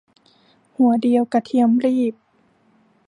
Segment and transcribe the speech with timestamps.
[0.75, 2.15] หัวเดียวกระเทียมลีบ